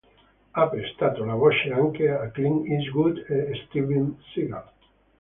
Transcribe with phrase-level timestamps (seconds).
[0.53, 4.67] Ha prestato la voce anche a Clint Eastwood e Steven Seagal.